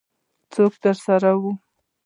[0.53, 1.51] څوک درسره وو؟